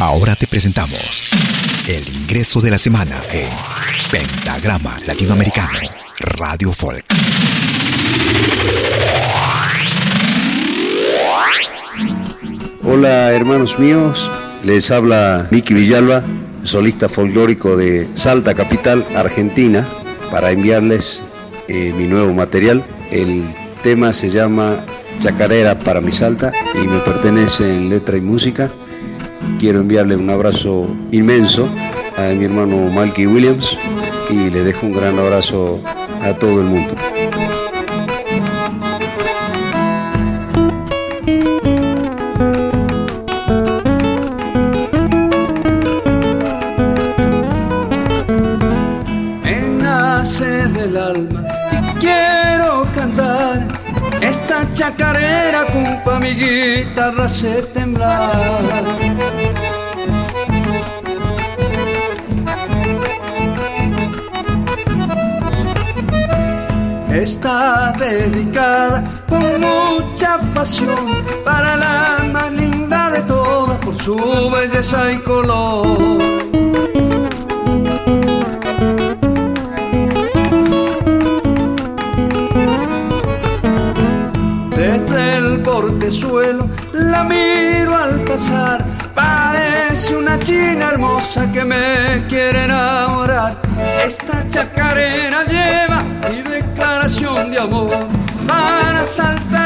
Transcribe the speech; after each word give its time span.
Ahora 0.00 0.34
te 0.34 0.46
presentamos 0.46 1.28
el 1.86 2.16
ingreso 2.22 2.62
de 2.62 2.70
la 2.70 2.78
semana 2.78 3.20
en 3.30 3.50
Pentagrama 4.10 4.98
Latinoamericano, 5.06 5.78
Radio 6.38 6.72
Folk. 6.72 7.04
Hola 12.82 13.30
hermanos 13.32 13.78
míos, 13.78 14.30
les 14.64 14.90
habla 14.90 15.46
Miki 15.50 15.74
Villalba, 15.74 16.22
solista 16.62 17.10
folclórico 17.10 17.76
de 17.76 18.08
Salta 18.14 18.54
Capital, 18.54 19.06
Argentina, 19.14 19.86
para 20.30 20.50
enviarles 20.50 21.22
eh, 21.68 21.92
mi 21.94 22.06
nuevo 22.06 22.32
material. 22.32 22.82
El 23.10 23.44
tema 23.82 24.14
se 24.14 24.30
llama 24.30 24.82
Chacarera 25.18 25.78
para 25.78 26.00
mi 26.00 26.10
Salta 26.10 26.54
y 26.74 26.86
me 26.86 27.00
pertenece 27.00 27.76
en 27.76 27.90
letra 27.90 28.16
y 28.16 28.22
música. 28.22 28.72
Quiero 29.58 29.80
enviarle 29.80 30.16
un 30.16 30.30
abrazo 30.30 30.86
inmenso 31.10 31.68
a 32.16 32.32
mi 32.34 32.44
hermano 32.44 32.90
Malky 32.90 33.26
Williams 33.26 33.78
y 34.30 34.50
le 34.50 34.64
dejo 34.64 34.86
un 34.86 34.92
gran 34.92 35.18
abrazo 35.18 35.80
a 36.22 36.32
todo 36.34 36.60
el 36.60 36.66
mundo. 36.66 36.94
Chacarera 54.72 55.64
culpa 55.66 56.18
mi 56.18 56.34
guitarra 56.34 57.28
se 57.28 57.62
temblar. 57.74 58.84
Está 67.12 67.92
dedicada 67.98 69.04
con 69.28 69.60
mucha 69.60 70.38
pasión 70.54 71.06
para 71.44 71.76
la 71.76 72.30
más 72.32 72.52
linda 72.52 73.10
de 73.10 73.22
todas 73.22 73.78
por 73.78 73.96
su 73.98 74.16
belleza 74.50 75.12
y 75.12 75.18
color. 75.18 76.49
Suelo, 86.10 86.68
la 86.92 87.24
miro 87.24 87.94
al 87.94 88.20
pasar. 88.24 88.84
Parece 89.14 90.16
una 90.16 90.38
china 90.38 90.90
hermosa 90.92 91.50
que 91.52 91.64
me 91.64 92.24
quiere 92.28 92.64
enamorar. 92.64 93.56
Esta 94.04 94.48
chacarera 94.48 95.44
lleva 95.44 96.02
mi 96.30 96.42
declaración 96.42 97.50
de 97.50 97.58
amor 97.58 98.06
para 98.46 99.04
saltar 99.04 99.59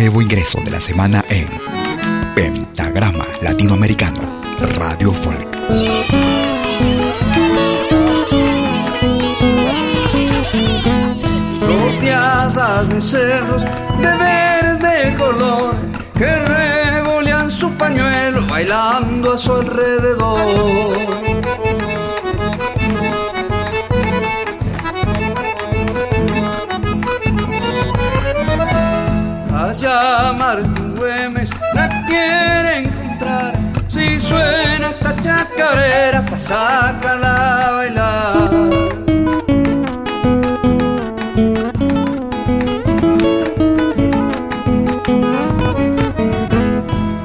nuevo 0.00 0.22
ingreso 0.22 0.58
de 0.64 0.70
la 0.70 0.80
semana 0.80 1.22
en 1.28 1.46
Pentagrama 2.34 3.26
Latinoamericano, 3.42 4.22
Radio 4.78 5.12
Folk. 5.12 5.46
Rodeada 11.60 12.84
de 12.84 12.98
cerros 12.98 13.62
de 13.62 14.10
verde 14.16 15.14
color 15.18 15.74
que 16.16 16.34
revolean 16.34 17.50
su 17.50 17.70
pañuelo 17.72 18.46
bailando 18.46 19.34
a 19.34 19.36
su 19.36 19.52
alrededor. 19.52 20.79
Martín 30.00 30.94
Güemes 30.96 31.50
la 31.74 31.88
quiere 32.06 32.78
encontrar. 32.78 33.52
Si 33.88 34.18
suena 34.18 34.90
esta 34.90 35.14
chacarera, 35.16 36.24
pa' 36.24 36.38
sacarla 36.38 37.66
a 37.66 37.70
bailar. 37.72 38.50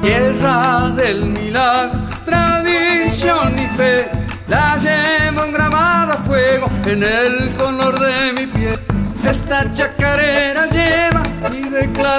Tierra 0.02 0.90
del 0.90 1.24
milagro, 1.26 1.98
tradición 2.26 3.58
y 3.58 3.66
fe, 3.78 4.10
la 4.48 4.76
llevo 4.76 5.44
engramada 5.44 6.14
a 6.14 6.18
fuego 6.18 6.68
en 6.84 7.02
el 7.02 7.54
color 7.54 7.98
de 7.98 8.32
mi 8.34 8.46
piel. 8.46 8.78
Esta 9.24 9.72
chacarera 9.72 10.66
lleva 10.66 10.95